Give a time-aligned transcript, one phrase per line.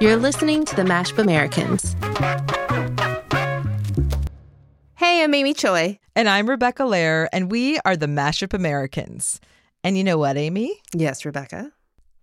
[0.00, 1.94] You're listening to the Mashup Americans.
[4.94, 5.98] Hey, I'm Amy Choi.
[6.16, 9.40] And I'm Rebecca Lehrer, and we are the Mashup Americans.
[9.84, 10.78] And you know what, Amy?
[10.94, 11.70] Yes, Rebecca.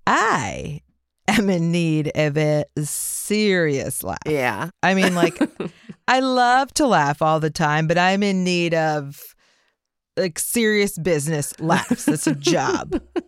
[0.05, 0.81] I
[1.28, 4.17] am in need of a serious laugh.
[4.26, 4.69] Yeah.
[4.83, 5.39] I mean, like,
[6.08, 9.21] I love to laugh all the time, but I'm in need of
[10.15, 12.08] like serious business laughs.
[12.08, 13.01] It's a job.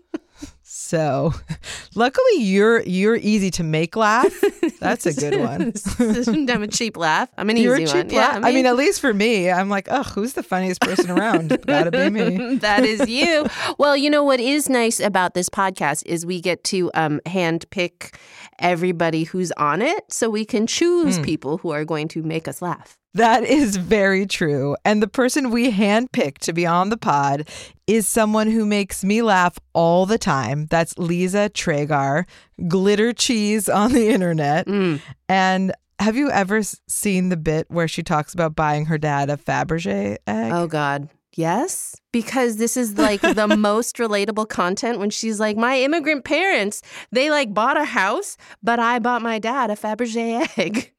[0.89, 1.35] So,
[1.95, 4.33] luckily you're you're easy to make laugh.
[4.79, 5.71] That's a good one.
[6.49, 7.29] I'm a cheap laugh.
[7.37, 8.07] I'm an You're easy one.
[8.07, 8.39] laugh.
[8.41, 11.61] Yeah, I mean, at least for me, I'm like, oh, who's the funniest person around?
[11.67, 12.55] Gotta be me.
[12.55, 13.45] that is you.
[13.77, 17.69] Well, you know what is nice about this podcast is we get to um, hand
[17.69, 18.17] pick
[18.59, 21.23] everybody who's on it, so we can choose Hmm.
[21.23, 22.95] people who are going to make us laugh.
[23.15, 24.75] That is very true.
[24.85, 27.49] And the person we handpicked to be on the pod
[27.87, 30.67] is someone who makes me laugh all the time.
[30.67, 32.25] That's Liza Treyger,
[32.67, 34.67] glitter cheese on the internet.
[34.67, 35.01] Mm.
[35.27, 39.37] And have you ever seen the bit where she talks about buying her dad a
[39.37, 40.51] Fabergé egg?
[40.53, 41.09] Oh God.
[41.39, 46.81] Yes, because this is like the most relatable content when she's like, My immigrant parents,
[47.13, 50.91] they like bought a house, but I bought my dad a Fabergé egg.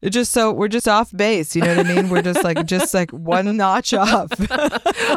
[0.00, 2.08] It just so we're just off base, you know what I mean?
[2.08, 4.28] We're just like just like one notch off.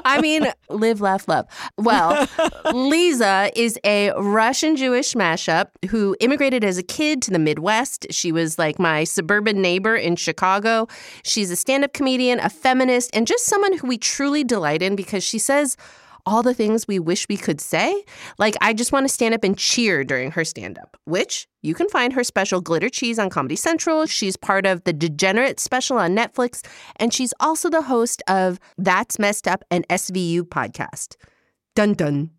[0.05, 1.45] I mean, live, laugh, love.
[1.77, 2.27] Well,
[2.73, 8.07] Liza is a Russian Jewish mashup who immigrated as a kid to the Midwest.
[8.09, 10.87] She was like my suburban neighbor in Chicago.
[11.23, 14.95] She's a stand up comedian, a feminist, and just someone who we truly delight in
[14.95, 15.77] because she says,
[16.25, 18.03] all the things we wish we could say.
[18.37, 21.73] Like, I just want to stand up and cheer during her stand up, which you
[21.73, 24.05] can find her special Glitter Cheese on Comedy Central.
[24.05, 26.65] She's part of the Degenerate special on Netflix,
[26.97, 31.15] and she's also the host of That's Messed Up and SVU podcast.
[31.75, 32.31] Dun dun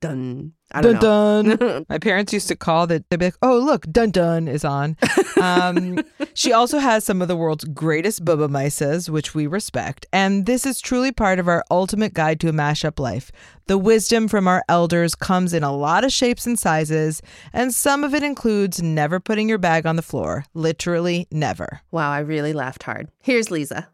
[0.00, 0.52] dun.
[0.72, 1.56] I don't dun know.
[1.56, 1.86] dun.
[1.88, 3.08] My parents used to call that.
[3.10, 4.96] They'd be like, "Oh, look, dun dun is on."
[5.40, 6.02] Um,
[6.34, 10.64] she also has some of the world's greatest bubbe meises, which we respect, and this
[10.66, 13.30] is truly part of our ultimate guide to a mashup life.
[13.66, 17.22] The wisdom from our elders comes in a lot of shapes and sizes,
[17.52, 20.44] and some of it includes never putting your bag on the floor.
[20.54, 21.80] Literally, never.
[21.90, 23.08] Wow, I really laughed hard.
[23.22, 23.88] Here's Liza.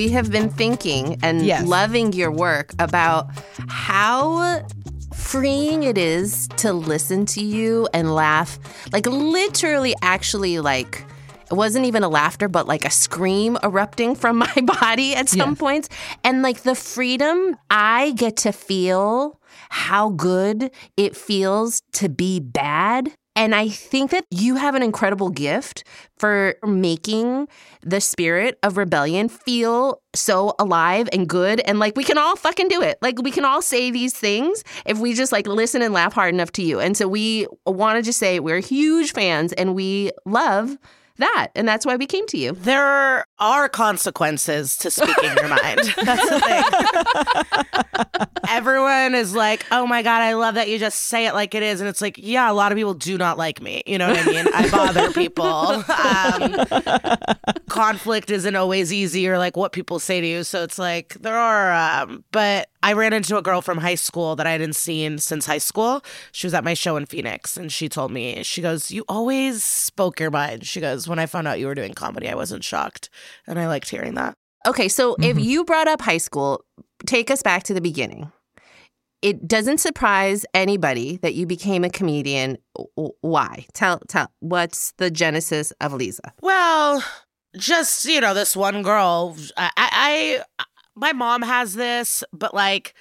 [0.00, 1.66] We have been thinking and Yes.
[1.66, 3.28] loving your work about
[3.68, 4.62] how
[5.12, 8.58] freeing it is to listen to you and laugh.
[8.94, 11.04] Like, literally, actually, like,
[11.50, 15.50] it wasn't even a laughter, but like a scream erupting from my body at some
[15.50, 15.58] Yes.
[15.58, 15.88] points.
[16.24, 19.38] And like the freedom I get to feel
[19.68, 23.12] how good it feels to be bad.
[23.40, 25.82] And I think that you have an incredible gift
[26.18, 27.48] for making
[27.80, 31.60] the spirit of rebellion feel so alive and good.
[31.60, 32.98] And like we can all fucking do it.
[33.00, 36.34] Like we can all say these things if we just like listen and laugh hard
[36.34, 36.80] enough to you.
[36.80, 40.76] And so we wanted to say we're huge fans and we love
[41.16, 41.48] that.
[41.54, 42.52] And that's why we came to you.
[42.52, 45.80] There are consequences to speaking your mind.
[46.04, 46.64] That's the thing.
[48.48, 51.62] Everyone is like, oh my God, I love that you just say it like it
[51.62, 51.80] is.
[51.80, 53.82] And it's like, yeah, a lot of people do not like me.
[53.86, 54.46] You know what I mean?
[54.52, 55.46] I bother people.
[55.46, 56.56] Um,
[57.68, 60.44] conflict isn't always easy or like what people say to you.
[60.44, 64.36] So it's like, there are, um, but I ran into a girl from high school
[64.36, 66.02] that I hadn't seen since high school.
[66.32, 69.62] She was at my show in Phoenix and she told me, she goes, You always
[69.62, 70.66] spoke your mind.
[70.66, 73.10] She goes, When I found out you were doing comedy, I wasn't shocked.
[73.46, 74.34] And I liked hearing that.
[74.66, 75.44] Okay, so if Mhm.
[75.44, 76.64] you brought up high school,
[77.06, 78.30] take us back to the beginning.
[79.22, 82.56] It doesn't surprise anybody that you became a comedian.
[83.20, 83.66] Why?
[83.74, 86.32] Tell tell what's the genesis of Liza?
[86.40, 87.04] Well,
[87.56, 89.36] just, you know, this one girl.
[89.56, 90.64] I, I, I
[90.94, 92.94] my mom has this, but like,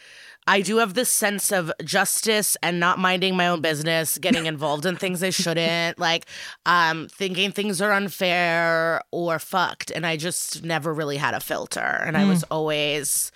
[0.50, 4.84] I do have this sense of justice and not minding my own business, getting involved
[4.88, 6.26] in things I shouldn't, like
[6.66, 9.92] um thinking things are unfair or fucked.
[9.92, 11.80] And I just never really had a filter.
[11.80, 13.32] And I was always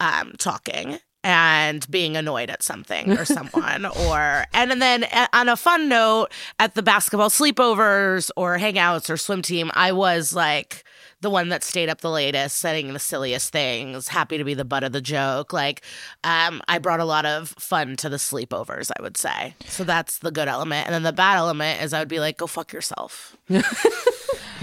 [0.00, 5.56] um talking and being annoyed at something or someone or and then uh, on a
[5.56, 10.84] fun note at the basketball sleepovers or hangouts or swim team I was like
[11.20, 14.64] the one that stayed up the latest saying the silliest things happy to be the
[14.64, 15.82] butt of the joke like
[16.24, 20.18] um I brought a lot of fun to the sleepovers I would say so that's
[20.18, 22.72] the good element and then the bad element is I would be like go fuck
[22.72, 23.58] yourself you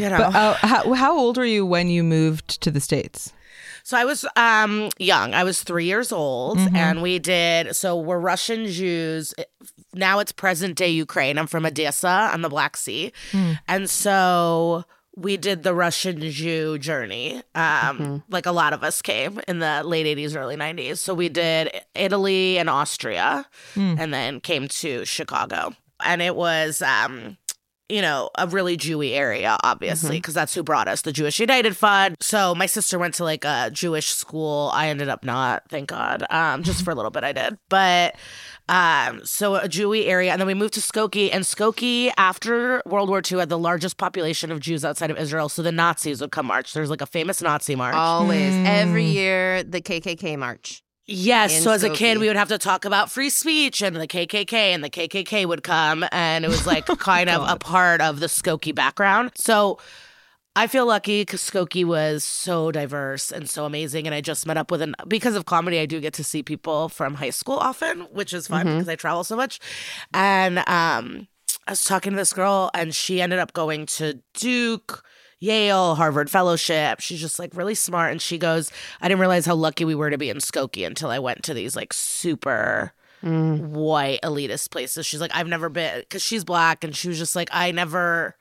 [0.10, 3.34] know But uh, how, how old were you when you moved to the States?
[3.84, 5.34] So I was um young.
[5.34, 7.74] I was three years old, and we did.
[7.74, 9.34] So we're Russian Jews.
[9.94, 11.38] Now it's present day Ukraine.
[11.38, 13.14] I'm from Odessa on the Black Sea,
[13.68, 14.84] and so
[15.20, 17.38] we did the Russian Jew journey.
[17.56, 18.18] Um, Mm-hmm.
[18.30, 21.00] like a lot of us came in the late 80s, early 90s.
[21.00, 25.74] So we did Italy and Austria and then came to Chicago.
[26.04, 27.38] And it was um
[27.90, 31.78] you know, a really Jewy area, obviously, because that's who brought us the Jewish United
[31.78, 32.18] Fund.
[32.20, 34.72] So my sister went to like a Jewish school.
[34.74, 36.26] I ended up not, thank God.
[36.30, 37.58] Um, just for a little bit I did.
[37.70, 38.16] But
[38.70, 41.30] um, so a Jewy area, and then we moved to Skokie.
[41.32, 45.48] And Skokie, after World War II, had the largest population of Jews outside of Israel.
[45.50, 46.74] So the Nazis would come march.
[46.74, 47.96] There's like a famous Nazi march.
[47.96, 48.54] Always.
[48.68, 49.14] Every Mm.
[49.14, 50.82] year, the KKK march.
[51.06, 51.64] Yes.
[51.64, 54.74] So as a kid, we would have to talk about free speech and the KKK,
[54.74, 58.28] and the KKK would come, and it was like kind of a part of the
[58.28, 59.32] Skokie background.
[59.36, 59.80] So
[60.58, 64.58] I feel lucky because Skokie was so diverse and so amazing, and I just met
[64.58, 65.80] up with an because of comedy.
[65.80, 68.96] I do get to see people from high school often, which is fun because I
[68.96, 69.60] travel so much.
[70.16, 71.28] And um,
[71.68, 75.04] I was talking to this girl, and she ended up going to Duke.
[75.40, 77.02] Yale, Harvard Fellowship.
[77.02, 78.12] She's just like really smart.
[78.12, 81.12] And she goes, I didn't realize how lucky we were to be in Skokie until
[81.12, 85.06] I went to these like super white elitist places.
[85.06, 86.84] She's like, I've never been, because she's black.
[86.84, 88.36] And she was just like, I never,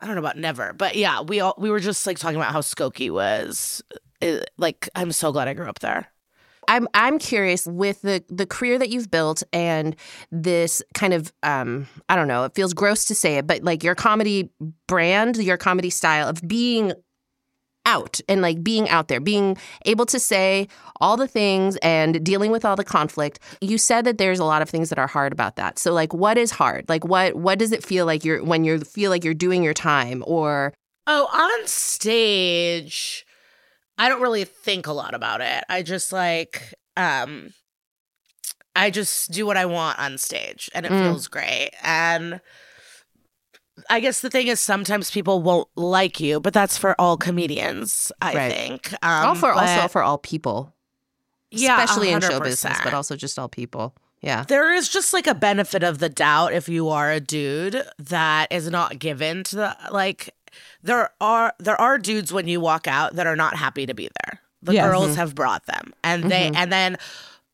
[0.00, 2.52] I don't know about never, but yeah, we all, we were just like talking about
[2.52, 3.82] how Skokie was.
[4.20, 6.10] It, like, I'm so glad I grew up there.
[6.68, 9.94] I'm I'm curious with the the career that you've built and
[10.30, 13.84] this kind of um I don't know it feels gross to say it but like
[13.84, 14.50] your comedy
[14.88, 16.92] brand your comedy style of being
[17.86, 19.56] out and like being out there being
[19.86, 20.68] able to say
[21.00, 24.60] all the things and dealing with all the conflict you said that there's a lot
[24.60, 27.58] of things that are hard about that so like what is hard like what what
[27.58, 30.74] does it feel like you're when you feel like you're doing your time or
[31.08, 33.24] Oh, on stage,
[33.96, 35.62] I don't really think a lot about it.
[35.68, 37.52] I just like um
[38.74, 41.02] I just do what I want on stage and it Mm.
[41.02, 41.70] feels great.
[41.82, 42.40] And
[43.90, 48.10] I guess the thing is sometimes people won't like you, but that's for all comedians,
[48.22, 48.52] I Right.
[48.52, 48.92] think.
[49.02, 50.72] Um all for also for all people
[51.50, 55.26] yeah, especially in show business but also just all people yeah There is just like
[55.26, 59.56] a benefit of the doubt if you are a dude that is not given to
[59.56, 60.30] the like
[60.82, 64.08] there are there are dudes when you walk out that are not happy to be
[64.22, 64.40] there.
[64.62, 64.84] The Yes.
[64.84, 65.92] girls have brought them.
[66.02, 66.96] And they and then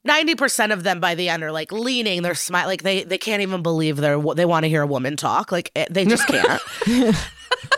[0.07, 3.43] 90% of them by the end are like leaning, they're smile like they they can't
[3.43, 5.53] even believe they're they want to hear a woman talk.
[5.53, 6.63] Like it, they just can't.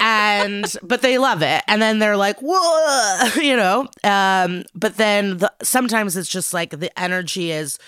[0.00, 1.62] and but they love it.
[1.69, 3.88] And then they're like whoa you know?
[4.03, 7.79] Um but then the, sometimes it's just like the energy is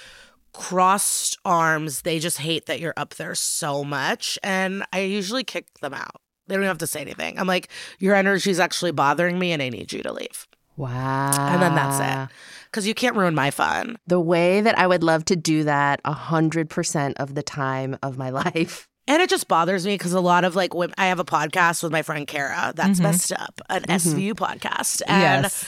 [0.52, 2.02] crossed arms.
[2.02, 4.38] They just hate that you're up there so much.
[4.42, 6.20] And i usually kick them out.
[6.46, 7.38] They don't have to say anything.
[7.38, 7.68] I'm like
[7.98, 10.46] your energy is actually bothering me and i need you to leave.
[10.78, 11.30] Wow.
[11.32, 12.36] and then that's it
[12.76, 16.02] because you can't ruin my fun The way that I would love to do that
[16.04, 18.86] a hundred percent of the time of my life.
[19.08, 21.82] And it just bothers me because a lot of like women, I have a podcast
[21.82, 23.04] with my friend Kara that's mm-hmm.
[23.04, 23.92] messed up, an mm-hmm.
[23.92, 25.00] SVU podcast.
[25.06, 25.64] And Yes.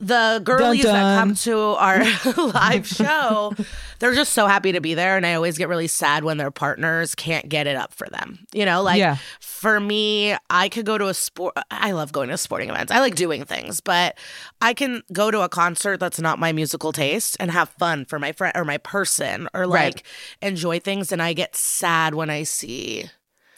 [0.00, 2.00] The girlies Dun, that come to our
[2.36, 3.54] live show,
[4.00, 5.16] they're just so happy to be there.
[5.16, 8.40] And I always get really sad when their partners can't get it up for them.
[8.52, 9.16] You know, like Yeah.
[9.40, 11.54] for me, I could go to a sport.
[11.70, 12.90] I love going to sporting events.
[12.92, 14.18] I like doing things, but
[14.60, 18.18] I can go to a concert that's not my musical taste and have fun for
[18.18, 20.02] my friend or my person or like Right.
[20.42, 21.12] enjoy things.
[21.12, 23.10] And I get sad when I see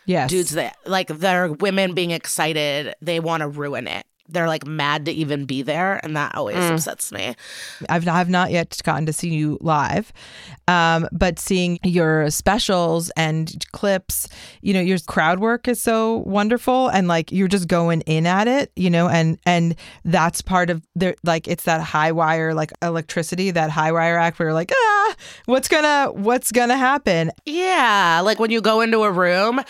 [0.05, 0.31] Yes.
[0.31, 2.95] dudes that like they're women being excited.
[3.01, 4.07] They want to ruin it.
[4.29, 7.35] They're like mad to even be there, and that always upsets me.
[7.89, 10.13] I've I've not yet gotten to see you live,
[10.69, 14.29] um, but seeing your specials and clips,
[14.63, 18.49] you know, your crowd work is so wonderful, and like you're just going in at
[18.49, 22.73] it, you know, and and that's part of their like it's that high wire like
[22.83, 25.15] electricity, that high wire act where you're like, ah,
[25.45, 27.31] what's gonna what's gonna happen?
[27.45, 29.61] Yeah, like when you go into a room,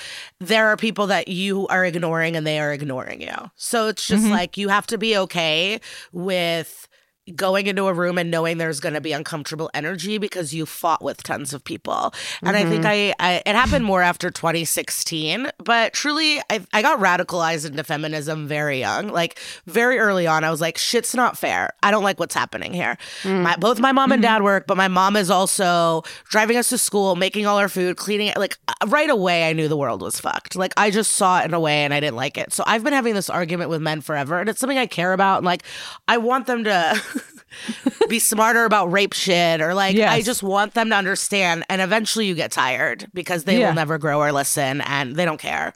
[0.41, 3.35] there are people that you are ignoring, and they are ignoring you.
[3.57, 5.81] So it's just like you have to be okay
[6.13, 6.89] with
[7.35, 11.03] going into a room and knowing there's going to be uncomfortable energy because you fought
[11.03, 12.15] with tons of people.
[12.43, 13.15] And I think mm-hmm.
[13.21, 18.47] I, I it happened more after 2016, but truly I I got radicalized into feminism
[18.47, 19.09] very young.
[19.09, 21.71] Like very early on I was like shit's not fair.
[21.83, 22.97] I don't like what's happening here.
[23.23, 23.43] Mm.
[23.43, 24.35] My both my mom and mm-hmm.
[24.35, 27.97] dad work, but my mom is also driving us to school, making all our food,
[27.97, 28.37] cleaning it.
[28.37, 30.55] Like uh, right away I knew the world was fucked.
[30.55, 32.53] Like I just saw it in a way and I didn't like it.
[32.53, 35.39] So I've been having this argument with men forever and it's something I care about
[35.39, 35.65] and like
[36.07, 37.03] I want them to
[38.09, 42.27] be smarter about rape shit or like I just want them to understand and eventually
[42.27, 43.69] you get tired because they Yeah.
[43.69, 45.73] will never grow or listen and they don't care.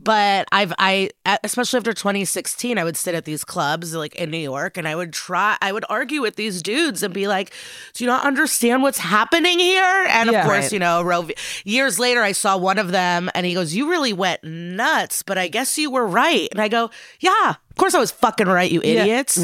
[0.00, 1.10] But I've I
[1.44, 4.94] especially after 2016 I would sit at these clubs like in New York and I
[4.96, 7.52] would try I would argue with these dudes and be like,
[7.94, 10.44] "Do you not understand what's happening here?" And of Yeah.
[10.44, 10.72] course, Right.
[10.72, 11.34] you know, Roe v-
[11.64, 15.38] years later I saw one of them and he goes, "You really went nuts, but
[15.38, 18.70] I guess you were right." And I go, "Yeah, of course I was fucking right,
[18.70, 19.02] you Yeah.
[19.04, 19.38] idiots."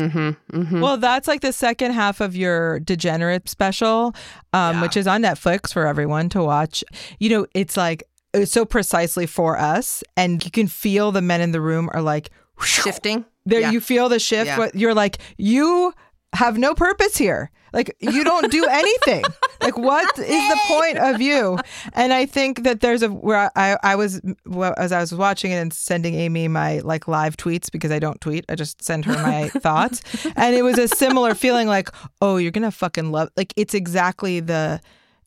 [0.71, 4.15] Well, that's like the second half of your Degenerate special,
[4.53, 4.83] um, Yeah.
[4.83, 6.85] which is on Netflix for everyone to watch.
[7.19, 8.03] You know, it's like
[8.35, 12.03] it's so precisely for us, and you can feel the men in the room are
[12.03, 12.29] like,
[12.63, 13.25] Shifting.
[13.47, 13.61] there.
[13.61, 13.71] Yeah.
[13.71, 14.47] You feel the shift.
[14.47, 14.59] Yeah.
[14.59, 15.95] What You're like, you
[16.35, 17.51] have no purpose here.
[17.73, 19.25] Like you don't do anything.
[19.61, 21.59] Like what is the point of you?
[21.95, 24.21] And I think that there's a where I I was
[24.77, 28.21] as I was watching it and sending Amy my like live tweets because I don't
[28.21, 28.45] tweet.
[28.49, 30.03] I just send her my thoughts.
[30.37, 33.75] And it was a similar feeling like, "Oh, you're going to fucking love." Like it's
[33.75, 34.81] exactly the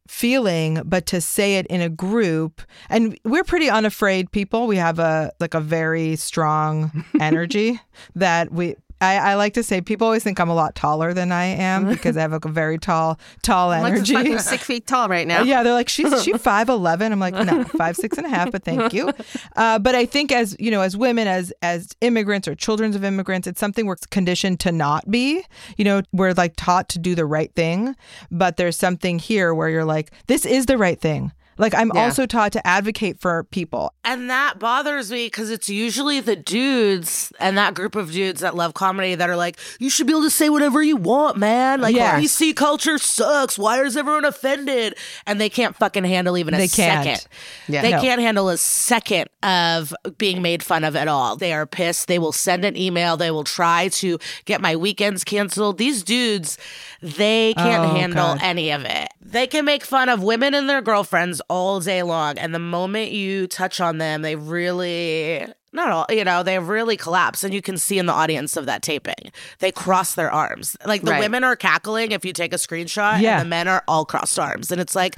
[0.08, 5.00] feeling but to say it in a group and we're pretty unafraid people we have
[5.00, 7.80] a like a very strong energy
[8.14, 11.31] that we I, I like to say people always think I'm a lot taller than
[11.31, 14.38] I am because I have a very tall, tall I'm like energy.
[14.38, 15.41] six feet tall right now.
[15.51, 17.12] Yeah, they're like, she's she five eleven.
[17.12, 19.12] I'm like, no, five six and a half, but thank you.
[19.55, 23.03] Uh, but I think as you know, as women, as as immigrants or children of
[23.03, 25.43] immigrants, it's something we're conditioned to not be.
[25.77, 27.96] You know, we're like taught to do the right thing,
[28.29, 31.31] but there's something here where you're like, this is the right thing.
[31.62, 32.06] Like I'm Yeah.
[32.06, 33.94] also taught to advocate for people.
[34.03, 38.56] And that bothers me because it's usually the dudes and that group of dudes that
[38.56, 41.80] love comedy that are like, you should be able to say whatever you want, man.
[41.80, 42.20] Like, Yes.
[42.20, 43.60] PC culture sucks.
[43.60, 44.96] Why is everyone offended?
[45.27, 47.06] And they can't fucking handle even a They can't.
[47.06, 47.27] second.
[47.68, 47.82] Yeah.
[47.84, 48.01] They No.
[48.01, 51.36] can't handle a second of being made fun of at all.
[51.36, 52.08] They are pissed.
[52.08, 53.18] They will send an email.
[53.18, 55.77] They will try to get my weekends canceled.
[55.77, 56.58] These dudes,
[57.03, 58.39] they can't Oh, handle God.
[58.41, 59.10] any of it.
[59.24, 62.38] They can make fun of women and their girlfriends all day long.
[62.38, 66.96] And the moment you touch on them, they really, not all, you know, they really
[66.96, 67.43] collapse.
[67.43, 70.77] And you can see in the audience of that taping, they cross their arms.
[70.86, 71.20] Like the Right.
[71.20, 73.34] women are cackling if you take a screenshot, Yeah.
[73.34, 74.72] and the men are all crossed arms.
[74.72, 75.17] And it's like,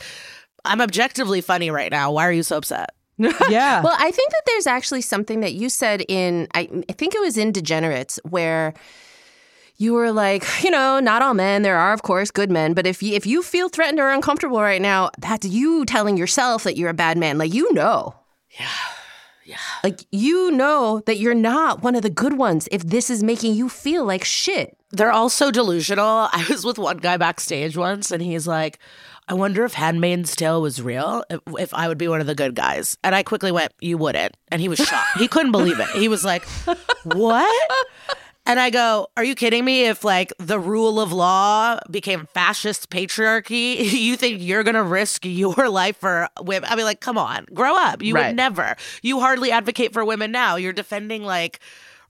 [0.65, 2.11] I'm objectively funny right now.
[2.11, 2.89] Why are you so upset?
[3.49, 3.81] Yeah.
[3.83, 7.21] Well, I think that there's actually something that you said in, I, I think it
[7.21, 8.73] was in Degenerates, where
[9.83, 11.61] you were like, you know, not all men.
[11.61, 12.73] There are, of course, good men.
[12.73, 16.63] But if you, if you feel threatened or uncomfortable right now, that's you telling yourself
[16.63, 17.37] that you're a bad man.
[17.37, 18.15] Like, you know.
[18.59, 18.69] Yeah.
[19.45, 19.57] Yeah.
[19.83, 23.55] Like, you know that you're not one of the good ones if this is making
[23.55, 24.77] you feel like shit.
[24.91, 26.29] They're all so delusional.
[26.31, 28.79] I was with one guy backstage once, and he's like,
[29.27, 32.35] I wonder if Handmaid's Tale was real, if, if I would be one of the
[32.35, 32.97] good guys.
[33.03, 34.35] And I quickly went, You wouldn't.
[34.49, 35.17] And he was shocked.
[35.17, 35.87] he couldn't believe it.
[35.89, 36.43] He was like,
[37.03, 37.71] What?
[38.45, 39.85] And I go, Are you kidding me?
[39.85, 45.69] If like the rule of law became fascist patriarchy, you think you're gonna risk your
[45.69, 46.69] life for women?
[46.71, 48.01] I mean, like, come on, grow up.
[48.01, 48.27] You Right.
[48.27, 48.75] would never.
[49.01, 50.55] You hardly advocate for women now.
[50.57, 51.59] You're defending like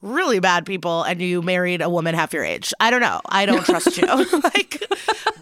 [0.01, 2.73] really bad people and you married a woman half your age.
[2.79, 3.21] I don't know.
[3.29, 4.05] I don't trust you.
[4.43, 4.83] like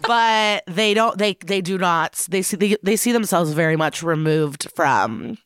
[0.06, 4.02] but they don't they they do not they see they, they see themselves very much
[4.02, 5.38] removed from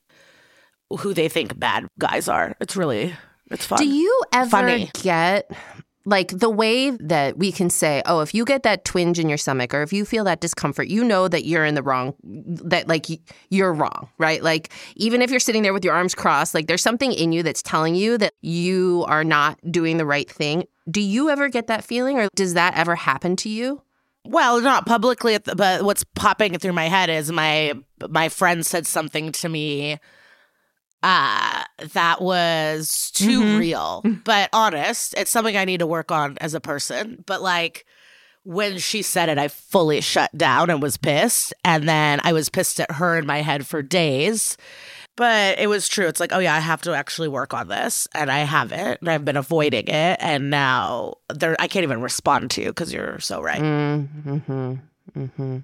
[1.01, 2.55] who they think bad guys are.
[2.61, 3.15] It's really
[3.51, 3.79] it's fun.
[3.79, 4.91] Do you ever Funny.
[5.03, 5.51] get
[6.07, 9.37] like the way that we can say, oh, if you get that twinge in your
[9.37, 12.87] stomach or if you feel that discomfort, you know that you're in the wrong, that
[12.87, 13.07] like
[13.51, 14.43] you're wrong, right?
[14.43, 17.43] Like even if you're sitting there with your arms crossed, like there's something in you
[17.43, 20.65] that's telling you that you are not doing the right thing.
[20.89, 23.83] Do you ever get that feeling or does that ever happen to you?
[24.25, 27.75] Well, not publicly, but what's popping through my head is my
[28.09, 29.99] my friend said something to me
[31.07, 33.59] uh that was too Mhm.
[33.61, 34.03] real.
[34.25, 37.23] But honest it's something i need to work on as a person.
[37.27, 37.87] But like
[38.43, 41.55] when she said it i fully shut down and was pissed.
[41.65, 44.57] And then i was pissed at her in my head for days.
[45.17, 46.07] But it was true.
[46.09, 48.09] It's like oh yeah i have to actually work on this.
[48.15, 48.99] And i haven't.
[49.01, 50.17] And i've been avoiding it.
[50.21, 53.63] And now there i can't even respond to you because you're so right.
[53.63, 54.75] Mm-hmm.
[55.17, 55.59] Mm-hmm.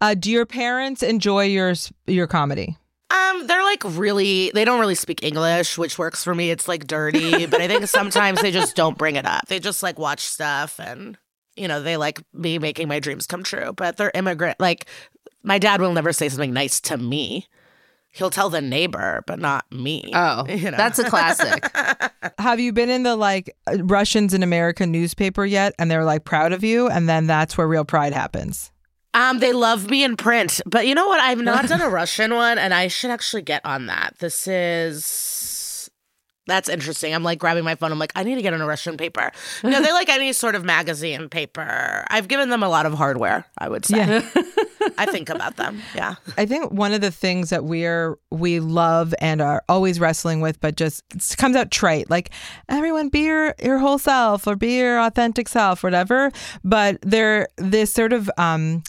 [0.00, 1.74] Uh, do your parents enjoy your
[2.06, 2.76] your comedy?
[3.10, 6.50] Um, they're like really they don't really speak English, which works for me.
[6.50, 9.46] It's like dirty, but I think sometimes they just don't bring it up.
[9.46, 11.16] They just like watch stuff and
[11.56, 13.72] you know, they like me making my dreams come true.
[13.72, 14.86] But they're immigrant like
[15.42, 17.46] my dad will never say something nice to me.
[18.10, 20.10] He'll tell the neighbor, but not me.
[20.14, 20.76] Oh, You know.
[20.76, 21.70] that's a classic.
[22.38, 25.74] Have you been in the like uh, Russians in America newspaper yet?
[25.78, 28.72] And they're like proud of you, and then that's where real pride happens.
[29.18, 31.18] Um, they love me in print, but you know what?
[31.18, 34.14] I've not done a Russian one, and I should actually get on that.
[34.20, 35.90] This is
[36.46, 37.12] That's interesting.
[37.12, 37.90] I'm like grabbing my phone.
[37.90, 39.32] I'm like, I need to get an Russian paper.
[39.64, 42.06] No, they like any sort of magazine paper.
[42.08, 43.98] I've given them a lot of hardware, I would say.
[43.98, 44.30] Yeah.
[44.96, 45.82] I think about them.
[45.94, 46.14] Yeah.
[46.36, 50.60] I think one of the things that we're we love and are always wrestling with,
[50.60, 51.02] but just
[51.36, 52.30] comes out trite, like
[52.68, 56.30] everyone be your, your whole self or be your authentic self, whatever.
[56.64, 58.82] But they're this sort of um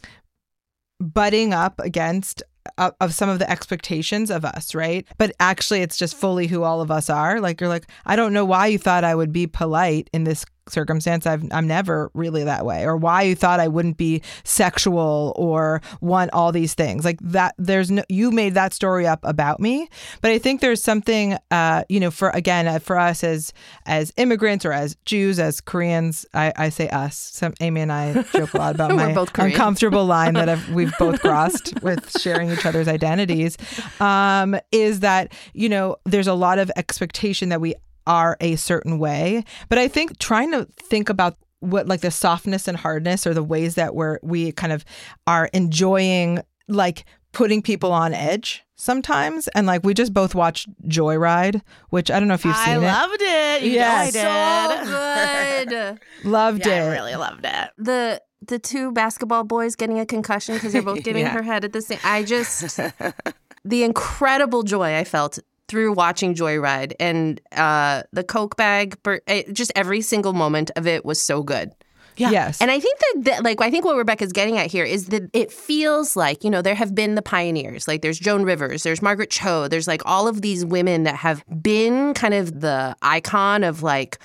[1.00, 2.44] butting up against
[2.78, 5.08] of, of some of the expectations of us, right?
[5.18, 7.40] But actually, it's just fully who all of us are.
[7.40, 10.46] Like you're like, I don't know why you thought I would be polite in this
[10.72, 15.34] circumstance I've, i'm never really that way or why you thought i wouldn't be sexual
[15.36, 17.06] or want all these things.
[17.06, 19.90] Like that there's no you made that story up about me
[20.22, 23.54] but i think there's something uh you know for again uh, for us as
[23.86, 27.18] as immigrants or as jews as koreans i, I say us.
[27.18, 30.94] Some amy and i joke a lot about my both uncomfortable line that I've, we've
[30.98, 33.58] both crossed with sharing each other's identities
[34.00, 37.76] um is that you know there's a lot of expectation that we
[38.10, 39.46] are a certain way.
[39.70, 43.44] But I think trying to think about what like the softness and hardness or the
[43.44, 44.84] ways that we're we kind of
[45.28, 51.62] are enjoying like putting people on edge sometimes and like we just both watched Joyride
[51.90, 53.62] which I don't know if you've I seen it I loved it.
[53.64, 54.14] You Yes.
[54.16, 56.00] know I So good.
[56.30, 57.70] loved yeah, it I really loved it.
[57.78, 61.34] the the two basketball boys getting a concussion because they're both giving Yeah.
[61.34, 62.00] her head at the same.
[62.06, 62.80] I just
[63.66, 65.40] the incredible joy I felt
[65.70, 68.98] through watching Joyride and uh, the Coke bag.
[69.28, 71.72] it- Just every single moment of it was so good.
[72.18, 72.32] Yeah.
[72.32, 75.06] yes And I think that, that, like, I think what Rebecca's getting at here is
[75.06, 77.88] that it feels like, you know, there have been the pioneers.
[77.88, 81.46] Like, there's Joan Rivers, there's Margaret Cho, there's like all of these women that have
[81.62, 84.20] been kind of the icon of like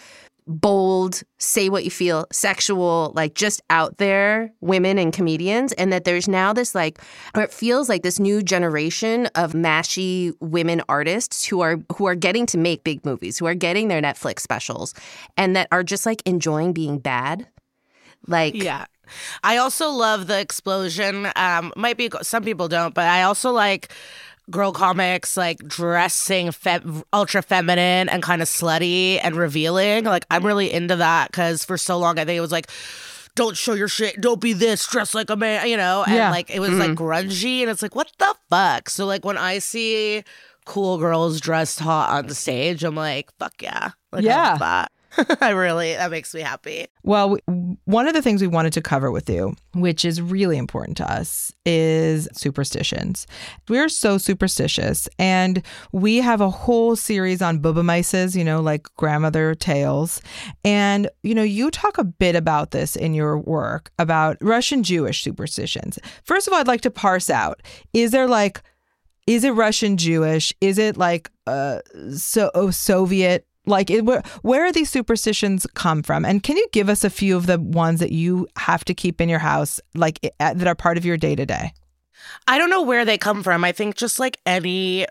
[0.46, 5.72] bold, say what you feel, sexual, like just out there women and comedians.
[5.74, 7.00] And that there's now this like,
[7.34, 12.14] or it feels like this new generation of mashy women artists who are who are
[12.14, 14.94] getting to make big movies, who are getting their Netflix specials,
[15.36, 17.46] and that are just like enjoying being bad.
[18.26, 18.86] Like, Yeah.
[19.42, 21.28] I also love the explosion.
[21.36, 23.90] Um, might be some people don't, but I also like
[24.50, 26.50] girl comics like dressing
[27.12, 30.04] ultra feminine and kind of slutty and revealing.
[30.04, 32.70] Like I'm really into that because for so long I think it was like.
[33.36, 34.20] Don't show your shit.
[34.20, 34.86] Don't be this.
[34.86, 35.66] Dress like a man.
[35.66, 36.30] You know, and Yeah.
[36.30, 37.04] like it was like mm-hmm.
[37.04, 38.88] grungy, and it's like what the fuck.
[38.88, 40.22] So like when I see
[40.66, 44.86] cool girls dressed hot on the stage, I'm like, fuck yeah, like, I Yeah.
[45.40, 46.86] I really that makes me happy.
[47.02, 47.36] Well,
[47.84, 51.10] one of the things we wanted to cover with you, which is really important to
[51.10, 53.26] us, is superstitions.
[53.68, 58.88] We're so superstitious, and we have a whole series on bubbe meises, you know, like
[58.96, 60.20] grandmother tales.
[60.64, 65.22] And, you know, you talk a bit about this in your work about Russian Jewish
[65.22, 65.98] superstitions.
[66.24, 67.62] First of all, I'd like to parse out
[67.92, 68.62] is there like,
[69.26, 70.52] is it Russian Jewish?
[70.60, 71.80] Is it like uh,
[72.14, 73.46] so oh, Soviet?
[73.66, 76.24] Like, it, where, where these superstitions come from?
[76.24, 79.20] And can you give us a few of the ones that you have to keep
[79.20, 81.72] in your house, like that are part of your day to day?
[82.46, 83.64] I don't know where they come from.
[83.64, 85.06] I think just like any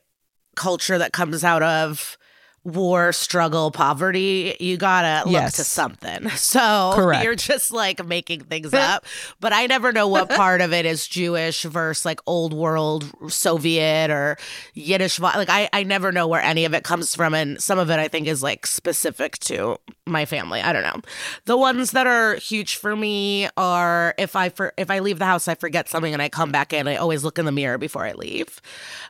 [0.56, 2.18] culture that comes out of
[2.66, 5.56] war, struggle, poverty, you gotta look Yes.
[5.58, 6.30] to something.
[6.38, 7.24] So Correct.
[7.24, 9.06] you're just like making things up.
[9.40, 14.10] But I never know what part of it is Jewish versus like old world Soviet
[14.10, 14.38] or
[14.74, 15.20] Yiddish.
[15.20, 17.34] Like I, I never know where any of it comes from.
[17.34, 20.62] And some of it I think is like specific to my family.
[20.62, 21.02] I don't know.
[21.46, 25.26] The ones that are huge for me are if I for, if I leave the
[25.26, 27.78] house, I forget something and I come back in, I always look in the mirror
[27.78, 28.62] before I leave.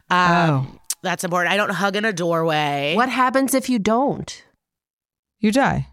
[0.09, 1.53] Um, That's important.
[1.53, 2.93] I don't hug in a doorway.
[2.95, 4.43] what happens if you don't?
[5.39, 5.87] You die.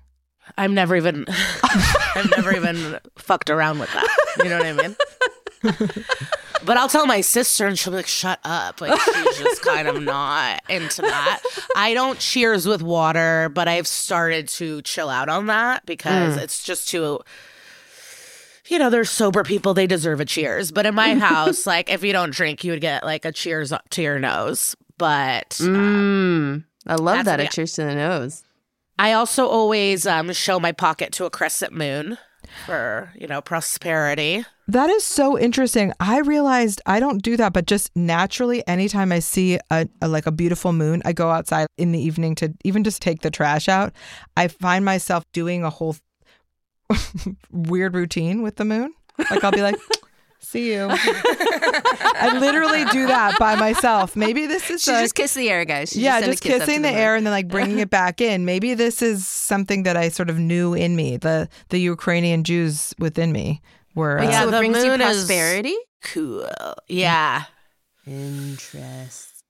[0.56, 1.26] I'm never even
[1.62, 4.08] I've never even fucked around with that.
[4.38, 4.96] You know what I mean?
[6.64, 8.80] but I'll tell my sister and she'll be like, shut up.
[8.80, 11.42] Like she's just kind of not into that.
[11.76, 16.42] I don't cheers with water, but I've started to chill out on that because mm.
[16.42, 17.20] it's just too
[18.70, 20.70] you know, there's sober people, they deserve a cheers.
[20.70, 23.72] But in my house, like if you don't drink, you would get like a cheers
[23.72, 24.76] up to your nose.
[25.00, 27.38] But Mm, I love that.
[27.38, 28.44] what A cheers to the nose.
[28.98, 32.18] I also always um, show my pocket to a crescent moon
[32.66, 34.44] for, you know, prosperity.
[34.68, 35.94] That is so interesting.
[36.00, 40.26] I realized I don't do that, but just naturally, anytime I see a, a like
[40.26, 43.68] a beautiful moon, I go outside in the evening to even just take the trash
[43.70, 43.94] out.
[44.36, 45.96] I find myself doing a whole
[47.50, 48.92] weird routine with the moon.
[49.30, 49.76] Like I'll be like,
[50.40, 50.88] "See you."
[52.22, 54.16] I literally do that by myself.
[54.16, 55.90] Maybe this is She's like- just kiss the air, guys.
[55.90, 57.90] She yeah, sent a just kiss kissing to the, air and then like bringing it
[57.90, 58.44] back in.
[58.44, 61.16] Maybe this is something that I sort of knew in me.
[61.16, 63.62] The the Ukrainian Jews within me
[63.94, 64.16] were.
[64.18, 65.76] Wait, uh, Yeah, so it the brings you moon is- prosperity?
[66.02, 66.48] Cool.
[66.88, 67.44] Yeah.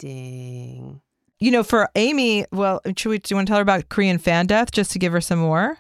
[0.00, 1.00] Interesting.
[1.38, 4.18] you know, for Amy, well, should we, do you want to tell her about Korean
[4.18, 5.79] fan death just to give her some more?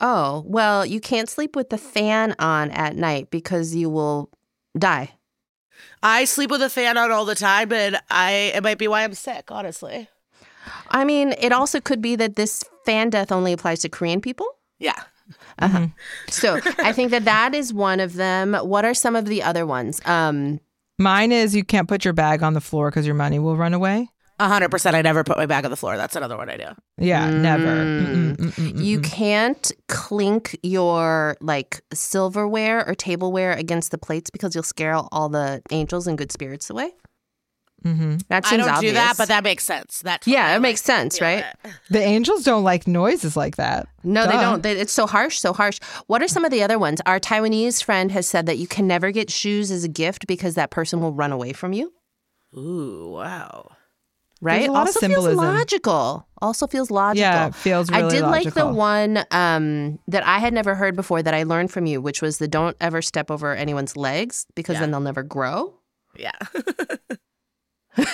[0.00, 4.30] Oh, well, you can't sleep with the fan on at night because you will
[4.78, 5.14] die.
[6.02, 9.04] I sleep with a fan on all the time, and I it might be why
[9.04, 10.08] I'm sick, honestly.
[10.88, 14.46] I mean, it also could be that this fan death only applies to Korean people.
[14.78, 15.00] Yeah.
[15.58, 15.88] Uh-huh.
[16.28, 18.54] So I think that that is one of them.
[18.54, 20.00] What are some of the other ones?
[20.04, 20.60] Um,
[20.98, 23.74] Mine is you can't put your bag on the floor because your money will run
[23.74, 24.08] away.
[24.40, 24.96] A hundred percent.
[24.96, 25.96] I never put my bag on the floor.
[25.96, 26.66] That's another one I do.
[26.98, 27.66] Yeah, never.
[27.66, 28.36] Mm.
[28.36, 29.04] Mm-mm, mm-mm, you mm-mm.
[29.04, 35.62] can't clink your like silverware or tableware against the plates because you'll scare all the
[35.70, 36.92] angels and good spirits away.
[37.84, 38.16] Mm-hmm.
[38.28, 38.92] That I don't obvious.
[38.92, 40.00] do that, but that makes sense.
[40.00, 41.44] That yeah, totally it makes sense, right?
[41.64, 41.72] it.
[41.90, 43.86] The angels don't like noises like that.
[44.02, 44.62] No, they don't.
[44.62, 45.78] They, it's so harsh, so harsh.
[46.06, 47.02] What are some of the other ones?
[47.04, 50.54] Our Taiwanese friend has said that you can never get shoes as a gift because
[50.54, 51.92] that person will run away from you.
[52.56, 53.70] Ooh, wow.
[54.44, 54.68] Right?
[54.68, 55.38] a lot of also symbolism.
[55.40, 56.28] feels logical.
[56.42, 57.20] Also feels logical.
[57.22, 61.22] Yeah, feels really I did like the one um, that I had never heard before
[61.22, 64.74] that I learned from you, which was the don't ever step over anyone's legs because
[64.74, 64.80] Yeah.
[64.80, 65.74] then they'll never grow.
[66.16, 66.32] Yeah.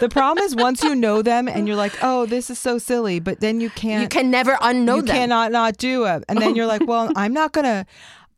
[0.00, 3.20] The problem is once you know them and you're like, oh, this is so silly,
[3.20, 4.00] but then you can't.
[4.02, 5.06] you can never unknow you them.
[5.08, 7.84] You cannot not do it, and then you're like, well, I'm not gonna.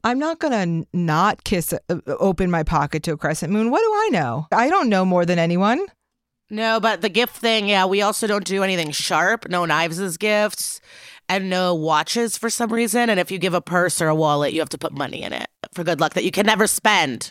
[0.04, 3.70] I'm not gonna not kiss, uh, open my pocket to a crescent moon.
[3.70, 4.46] What do I know?
[4.52, 5.86] I don't know more than anyone.
[6.50, 9.48] no, but the gift thing, yeah, we also don't do anything sharp.
[9.48, 10.80] No knives as gifts,
[11.28, 13.08] and no watches for some reason.
[13.10, 15.32] And if you give a purse or a wallet, you have to put money in
[15.32, 17.30] it for good luck that you can never spend.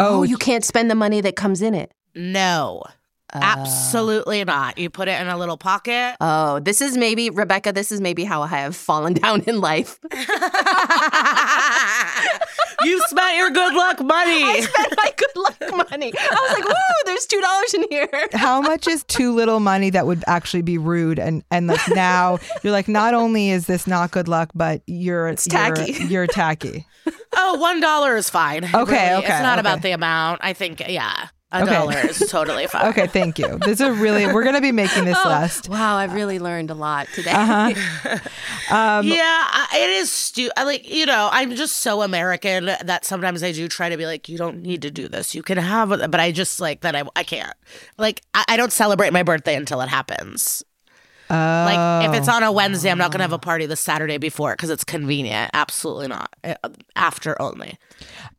[0.00, 1.92] oh, Oh, you can't spend the money that comes in it.
[2.14, 2.82] No,
[3.34, 3.40] Uh.
[3.42, 4.76] absolutely not.
[4.78, 6.16] You put it in a little pocket.
[6.20, 9.98] Oh, this is maybe, Rebecca, this is maybe how I have fallen down in life.
[12.84, 14.42] you spent your good luck money.
[14.44, 16.12] I spent my good luck money.
[16.18, 16.74] I was like, woo,
[17.06, 18.28] there's $2 in here.
[18.32, 22.38] how much is too little money that would actually be rude and and like now
[22.62, 26.04] you're like not only is this not good luck but you're It's you're- tacky.
[26.04, 26.86] you're, tacky
[27.34, 28.64] Oh, one dollar is fine.
[28.64, 28.74] Okay,
[29.10, 29.24] Really.
[29.24, 29.60] okay, It's not okay.
[29.60, 30.40] about the amount.
[30.42, 31.72] I think, yeah, a Okay.
[31.72, 32.86] dollar is totally fine.
[32.86, 36.38] okay thank you this is really we're gonna be making this last Wow, I've really
[36.38, 37.30] learned a lot today.
[37.30, 38.18] uh-huh
[38.74, 40.50] um yeah, I- it is stu.
[40.56, 44.06] I Like you know, I'm just so American that sometimes I do try to be
[44.06, 45.34] like, you don't need to do this.
[45.34, 46.94] You can have but I just like that.
[46.96, 47.52] I I can't.
[47.98, 50.62] Like I, I don't celebrate my birthday until it happens.
[51.32, 52.32] Like if it's Oh.
[52.32, 55.50] on a Wednesday, I'm not gonna have a party the Saturday before because it's convenient.
[55.54, 56.34] Absolutely not.
[56.44, 56.54] Uh,
[56.96, 57.78] After only.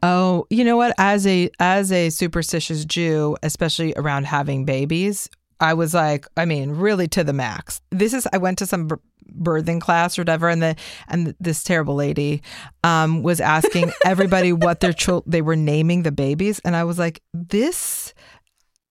[0.02, 0.94] Oh, you know what?
[0.98, 5.30] As a as a superstitious Jew, especially around having babies,
[5.60, 7.82] I was like, I mean, really to the max.
[7.92, 9.00] This is I went to some bir-
[9.42, 10.76] birthing class or whatever, and the
[11.08, 12.42] and this terrible lady
[12.84, 17.00] um, was asking everybody what their chil- they were naming the babies, and I was
[17.00, 18.13] like, this.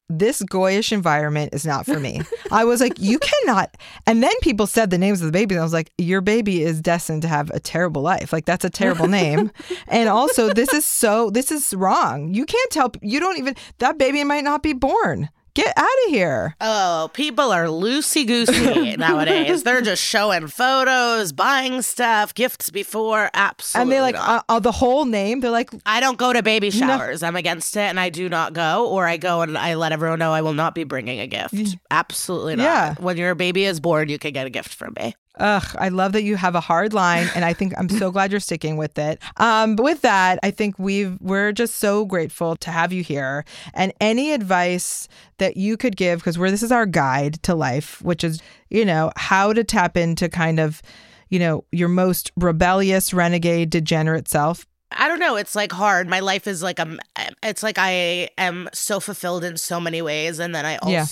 [0.08, 2.20] This goyish environment is not for me.
[2.50, 3.76] I was like, you cannot.
[4.06, 5.56] And then people said the names of the babies.
[5.56, 8.32] And I was like, your baby is destined to have a terrible life.
[8.32, 9.50] Like, that's a terrible name.
[9.88, 12.32] And also, this is so, this is wrong.
[12.32, 15.28] You can't tell, you don't even, that baby might not be born.
[15.54, 16.56] Get out of here.
[16.62, 19.64] Oh, people are loosey goosey nowadays.
[19.64, 23.28] They're just showing photos, buying stuff, gifts before.
[23.34, 23.82] Absolutely.
[23.82, 26.70] and they like, uh, uh, the whole name, they're like, I don't go to baby
[26.70, 27.22] showers.
[27.22, 28.88] I'm against it, and I do not go.
[28.88, 31.76] Or I go and I let everyone know I will not be bringing a gift.
[31.90, 32.64] Absolutely not.
[32.64, 32.94] Yeah.
[32.98, 35.14] When your baby is born, you can get a gift from me.
[35.38, 38.30] Ugh, I love that you have a hard line, and I think I'm so glad
[38.30, 39.20] you're sticking with it.
[39.38, 43.46] Um, but with that, I think we've we're just so grateful to have you here.
[43.72, 48.02] And any advice that you could give, because we're this is our guide to life,
[48.02, 50.82] which is you know how to tap into kind of
[51.30, 54.66] you know your most rebellious, renegade, degenerate self.
[54.94, 55.36] I don't know.
[55.36, 56.08] It's like hard.
[56.08, 57.00] My life is like um,
[57.42, 61.04] it's like I am so fulfilled in so many ways, and then I Yeah.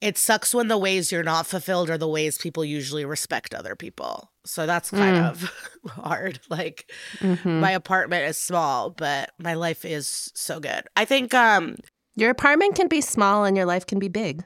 [0.00, 3.74] It sucks when the ways you're not fulfilled are the ways people usually respect other
[3.74, 4.30] people.
[4.44, 5.24] So that's kind Mm.
[5.30, 5.50] of
[5.88, 6.38] hard.
[6.50, 7.60] Like Mhm.
[7.60, 10.84] my apartment is small, but my life is so good.
[10.96, 11.76] I think um
[12.14, 14.44] Your apartment can be small and your life can be big.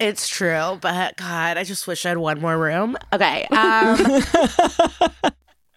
[0.00, 2.96] it's true, but God, I just wish I had one more room.
[3.12, 3.46] Okay.
[3.52, 3.96] Um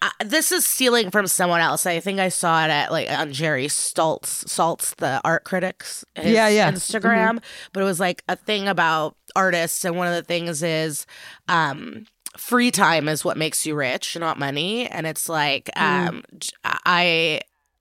[0.04, 1.86] uh, this is stealing from someone else.
[1.86, 6.48] I think I saw it at like on Jerry Stoltz, Saltz, the art critics, Yeah,
[6.48, 6.70] yeah.
[6.70, 7.42] Instagram.
[7.72, 11.06] But it was like a thing about artists, and one of the things is,
[11.48, 14.86] um, free time is what makes you rich, not money.
[14.88, 17.40] And it's like, um, j- I.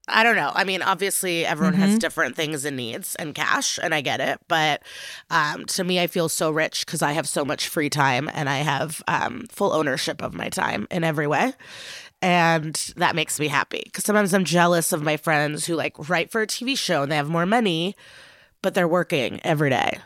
[0.10, 0.52] I don't know.
[0.54, 4.38] I mean, obviously, everyone has different things and needs and cash, and I get it.
[4.50, 4.84] But
[5.30, 8.50] um, to me, I feel so rich because I have so much free time and
[8.50, 11.54] I have um, full ownership of my time in every way
[12.24, 16.32] and that makes me happy because sometimes i'm jealous of my friends who like write
[16.32, 17.96] for a tv show and they have more money
[18.64, 20.00] but they're working every day.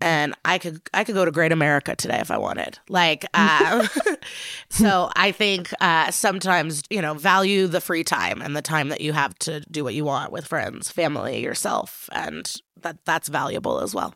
[0.00, 2.78] And I could I could go to Great America today if I wanted.
[2.88, 3.86] Like, uh,
[4.68, 9.00] so I think uh, sometimes you know value the free time and the time that
[9.00, 12.50] you have to do what you want with friends, family, yourself, and
[12.80, 14.14] that that's valuable as well.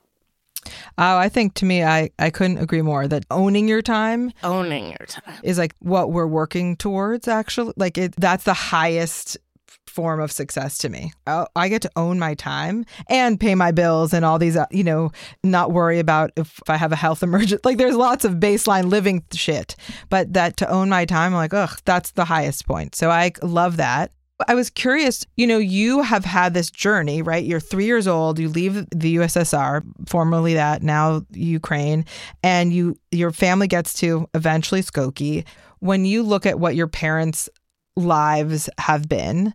[0.99, 4.89] Oh, I think to me, I, I couldn't agree more that owning your time Owning
[4.99, 5.35] your time.
[5.43, 7.73] is like what we're working towards, actually.
[7.77, 9.39] Like, it, that's the highest
[9.87, 11.13] form of success to me.
[11.27, 14.67] I, I get to own my time and pay my bills and all these, uh,
[14.71, 15.11] you know,
[15.43, 17.61] not worry about if I have a health emergency.
[17.65, 19.75] Like, there's lots of baseline living shit,
[20.09, 22.95] but that to own my time, I'm like, ugh, that's the highest point.
[22.95, 24.13] So I love that.
[24.49, 27.45] I was curious, you know, you have had this journey, right?
[27.45, 32.05] You're three years old, you leave the USSR, formerly that, now Ukraine,
[32.43, 35.45] and you your family gets to eventually Skokie.
[35.81, 37.49] When you look at what your parents'
[37.97, 39.55] lives have been,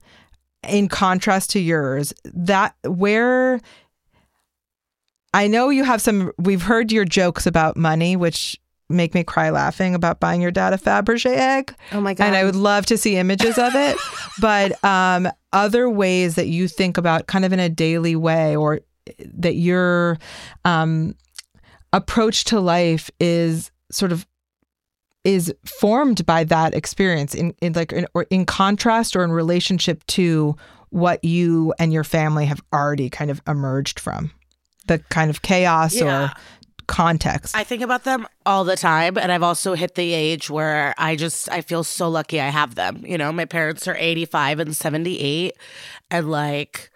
[0.68, 3.60] in contrast to yours, that where
[5.34, 9.50] I know you have some we've heard your jokes about money, which make me cry
[9.50, 11.76] laughing about buying your dad a Fabergé egg.
[11.92, 12.26] Oh my god!
[12.28, 13.98] And I would love to see images of it.
[14.40, 18.82] but um, other ways that you think about kind of in a daily way or
[19.36, 20.18] that your
[20.66, 21.16] um,
[21.94, 24.26] approach to life is sort of
[25.24, 30.06] is formed by that experience in, in like in, or in contrast or in relationship
[30.06, 30.56] to
[30.90, 34.30] what you and your family have already kind of emerged from
[34.88, 36.26] the kind of chaos Yeah.
[36.28, 36.32] or
[36.88, 40.94] context I think about them all the time, and I've also hit the age where
[40.98, 43.04] I just I feel so lucky I have them.
[43.06, 45.54] You know, my parents are 85 and 78
[46.12, 46.92] and like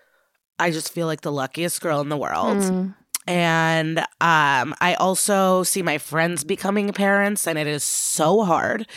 [0.60, 2.58] I just feel like the luckiest girl in the world.
[2.58, 2.96] Mm.
[3.28, 8.88] And um I also see my friends becoming parents and it is so hard.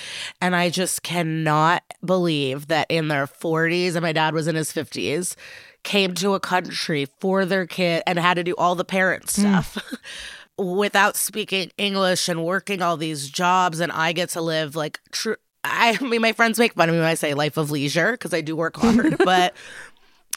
[0.40, 4.72] And I just cannot believe that in their 40s and my dad was in his
[4.72, 5.36] 50s
[5.82, 9.78] came to a country for their kid and had to do all the parent stuff.
[10.58, 15.36] without speaking English and working all these jobs, and I get to live like true.
[15.64, 18.34] I mean, my friends make fun of me when I say life of leisure because
[18.34, 19.54] I do work hard, but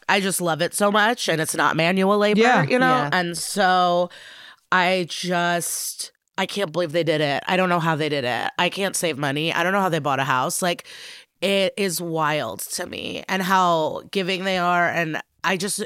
[0.08, 2.64] I just love it so much, and it's not manual labor, Yeah.
[2.64, 2.86] you know.
[2.86, 3.10] Yeah.
[3.12, 4.10] And so,
[4.72, 7.44] I just I can't believe they did it.
[7.48, 8.52] I don't know how they did it.
[8.60, 9.54] I can't save money.
[9.54, 10.62] I don't know how they bought a house.
[10.62, 10.86] Like,
[11.42, 15.84] it is wild to me, and how giving they are, and I just.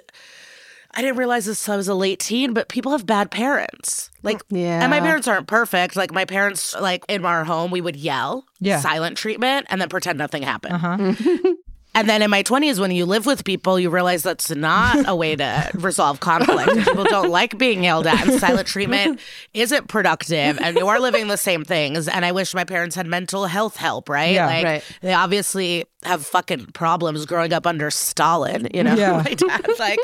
[0.96, 4.10] I didn't realize this till I was a late teen, but people have bad parents.
[4.24, 4.82] Like, Yeah.
[4.82, 5.96] and my parents aren't perfect.
[5.96, 8.80] Like, my parents, like in our home, we would yell, Yeah.
[8.80, 10.74] silent treatment, and then pretend nothing happened.
[10.76, 11.54] uh-huh
[11.96, 15.16] And then in my 20s, when you live with people, you realize that's not a
[15.16, 16.72] way to resolve conflict.
[16.86, 19.20] people don't like being yelled at, and silent treatment
[19.56, 20.60] isn't productive.
[20.62, 22.08] And you are living the same things.
[22.08, 24.36] And I wish my parents had mental health help, right?
[24.36, 24.46] Yeah.
[24.46, 24.84] like, Right.
[25.02, 28.94] they obviously have fucking problems growing up under Stalin, you know?
[28.94, 29.14] Yeah.
[29.26, 30.00] my dad's like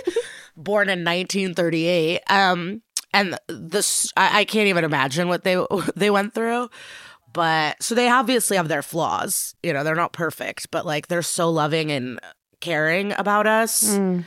[0.56, 2.22] born in 1938.
[2.30, 2.82] Um,
[3.14, 5.64] and this, I, I can't even imagine what they
[5.96, 6.70] they went through.
[7.34, 9.56] But so they obviously have their flaws.
[9.62, 12.20] You know, they're not perfect, but like they're so loving and
[12.62, 13.84] caring about us.
[13.84, 14.24] Mm.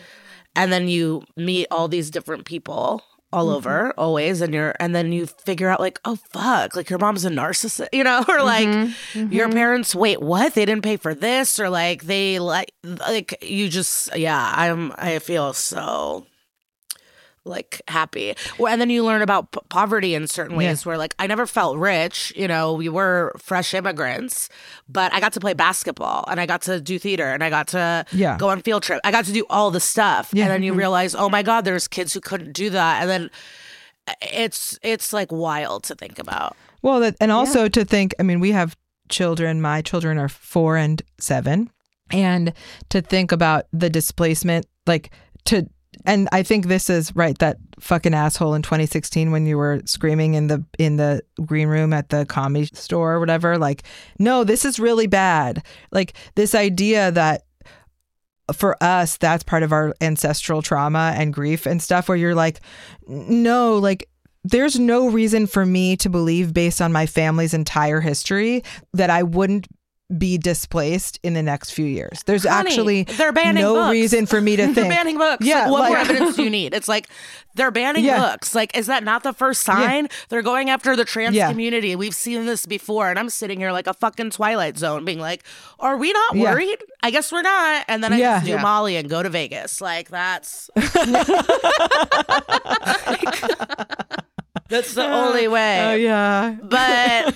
[0.55, 3.57] And then you meet all these different people all mm-hmm.
[3.57, 7.25] over always and you're and then you figure out like oh fuck like your mom's
[7.25, 9.33] a narcissist you know or like mm-hmm.
[9.33, 9.57] your mm-hmm.
[9.57, 10.55] parents wait what?
[10.55, 15.19] They didn't pay for this or like they like like you just yeah i'm i
[15.19, 16.27] feel so
[17.49, 21.15] like happy well, and then you learn about p- poverty in certain ways where like
[21.19, 24.49] i never felt rich you know we were fresh immigrants
[24.89, 27.67] but i got to play basketball and i got to do theater and i got
[27.69, 28.37] to Yeah.
[28.39, 30.45] go on field trip i got to do all the stuff Yeah.
[30.45, 33.31] and then you realize oh my god there's kids who couldn't do that and then
[34.07, 38.23] uh, it's it's like wild to think about Well, that, and also to think, I
[38.23, 38.77] mean, we have
[39.09, 39.61] children.
[39.61, 41.71] My children are four and seven.
[42.11, 42.53] And
[42.91, 45.11] to think about the displacement, like
[45.47, 45.67] to,
[46.05, 47.37] and I think this is right.
[47.39, 51.93] That fucking asshole in 2016 when you were screaming in the in the green room
[51.93, 53.59] at the comedy store or whatever.
[53.59, 53.83] Like,
[54.19, 55.65] no, this is really bad.
[55.93, 57.45] Like this idea that
[58.53, 62.09] for us, that's part of our ancestral trauma and grief and stuff.
[62.09, 62.61] Where you're like,
[63.07, 64.09] no, like
[64.45, 68.63] there's no reason for me to believe based on my family's entire history
[68.95, 69.67] that I wouldn't
[70.16, 72.23] be displaced in the next few years.
[72.25, 73.90] There's Honey, actually they're banning no books.
[73.92, 74.75] reason for me to think.
[74.75, 74.94] they're think.
[74.94, 77.09] banning books Yeah, like, what more evidence do you need it's like
[77.57, 78.18] they're banning Yeah.
[78.31, 81.51] books like is that not the first sign they're going after the trans Yeah.
[81.51, 85.18] community we've seen this before and i'm sitting here like a fucking twilight zone being
[85.21, 85.44] like
[85.79, 86.53] are we not Yeah.
[86.55, 88.37] worried i guess we're not and then i Yeah.
[88.37, 88.62] just do Yeah.
[88.62, 90.71] molly and go to vegas like that's
[94.68, 96.57] that's the only uh, way Oh yeah.
[96.62, 97.35] but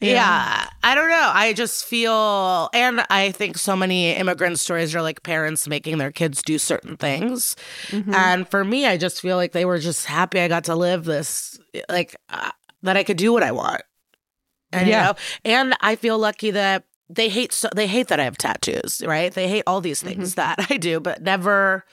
[0.00, 0.68] Yeah.
[0.82, 1.30] I don't know.
[1.34, 6.12] I just feel, and I think so many immigrant stories are like parents making their
[6.12, 7.56] kids do certain things.
[7.88, 8.14] Mm-hmm.
[8.14, 11.04] And for me, I just feel like they were just happy I got to live
[11.04, 11.58] this,
[11.88, 12.50] like, uh,
[12.82, 13.82] that I could do what I want.
[14.72, 15.00] And, Yeah.
[15.00, 18.36] You know, and I feel lucky that they hate so they hate that I have
[18.38, 19.32] tattoos, right?
[19.32, 20.56] They hate all these things Mm-hmm.
[20.58, 21.84] that I do, but never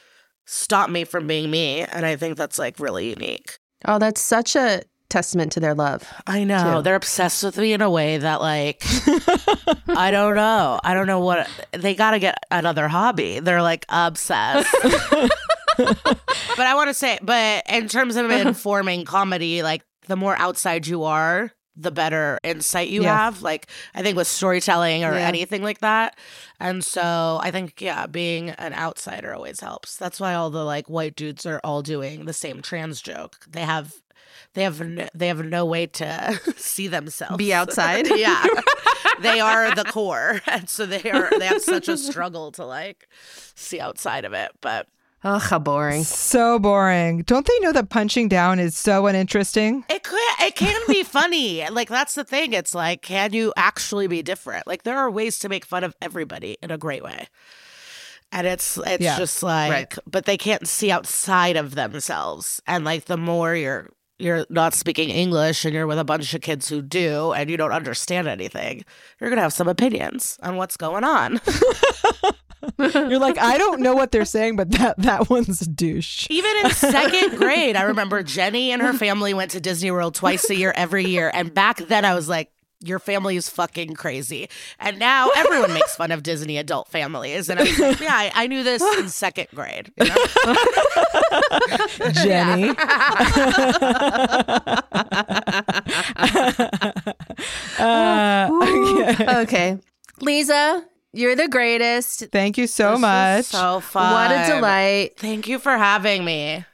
[0.46, 1.82] stop me from being me.
[1.82, 3.58] And I think that's like really unique.
[3.86, 4.84] Oh, that's such a
[5.16, 6.04] testament to their love.
[6.28, 6.76] I know.
[6.78, 6.82] too.
[6.82, 8.84] They're obsessed with me in a way that like
[9.88, 10.80] I don't know.
[10.84, 13.40] I don't know what they got to get another hobby.
[13.40, 14.68] They're like obsessed.
[15.78, 20.88] but I want to say but in terms of informing comedy like the more outside
[20.88, 23.12] you are the better insight you Yes.
[23.12, 25.28] have like I think with storytelling or Yeah.
[25.28, 26.18] anything like that.
[26.60, 29.98] And so I think yeah, being an outsider always helps.
[29.98, 33.36] That's why all the like white dudes are all doing the same trans joke.
[33.50, 33.94] They have
[34.56, 38.08] they have no, they have no way to see themselves Be outside?
[38.18, 38.44] yeah
[39.22, 43.08] they are the core and so they are they have such a struggle to like
[43.56, 44.88] see outside of it but
[45.28, 46.04] Oh, how boring.
[46.04, 47.24] So boring.
[47.24, 49.84] Don't they know that punching down is so uninteresting?
[49.90, 54.06] it could it can be funny like that's the thing it's like can you actually
[54.06, 57.28] be different like there are ways to make fun of everybody in a great way
[58.32, 59.18] and it's it's Yeah.
[59.18, 59.96] just like Right.
[60.06, 65.10] but they can't see outside of themselves and like the more you're you're not speaking
[65.10, 68.86] English and you're with a bunch of kids who do and you don't understand anything,
[69.20, 71.40] you're gonna have some opinions on what's going on.
[72.80, 76.28] You're like, I don't know what they're saying, but that that one's a douche.
[76.30, 80.50] Even in second grade, I remember Jenny and her family went to Disney World twice
[80.50, 81.30] a year, every year.
[81.34, 82.52] And back then, I was like,
[82.82, 84.50] your family is fucking crazy.
[84.80, 87.50] And now everyone makes fun of Disney adult families.
[87.50, 89.92] And I was like, yeah, I, I knew this in second grade.
[89.98, 90.16] you know?
[92.14, 92.70] Jenny.
[97.80, 99.42] uh, okay.
[99.42, 99.78] Okay.
[100.22, 102.26] Liza, you're the greatest.
[102.32, 103.46] Thank you so This was much.
[103.46, 104.12] So fun.
[104.12, 105.18] What a delight.
[105.18, 106.66] Thank you for having me.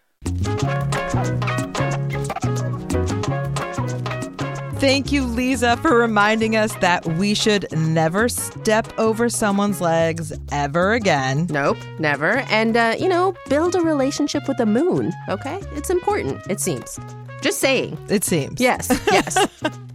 [4.82, 10.94] Thank you, Liza, for reminding us that we should never step over someone's legs ever
[10.94, 11.46] again.
[11.52, 12.40] Nope, never.
[12.50, 15.60] And, uh, you know, build a relationship with the moon, okay?
[15.74, 17.00] It's important, it seems.
[17.44, 17.96] Just saying.
[18.10, 18.60] It seems.
[18.60, 19.48] Yes, yes.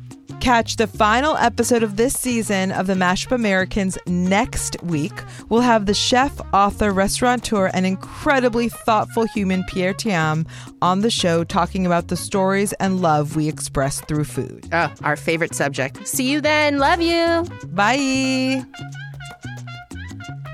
[0.47, 5.13] Catch the final episode of this season of the Mashup Americans next week.
[5.49, 10.47] We'll have the chef, author, restaurateur, and incredibly thoughtful human Pierre Thiam
[10.81, 14.69] on the show talking about the stories and love we express through food.
[14.73, 16.07] oh, our favorite subject.
[16.07, 16.79] See you then.
[16.79, 17.45] Love you.
[17.71, 18.65] Bye.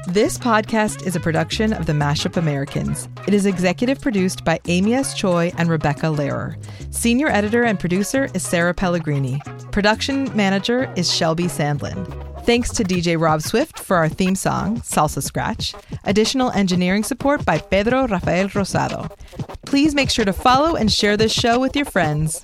[0.09, 3.09] This podcast is a production of the Mashup Americans.
[3.29, 5.15] It is executive produced by Amy S.
[5.15, 6.57] Choi and Rebecca Lehrer.
[6.93, 9.41] Senior editor and producer is Sarah Pellegrini.
[9.71, 12.05] Production manager is Shelby Sandlin.
[12.45, 15.73] Thanks to DJ Rob Swift for our theme song, Salsa Scratch.
[16.03, 19.09] Additional engineering support by Pedro Rafael Rosado.
[19.67, 22.43] Please make sure to follow and share this show with your friends.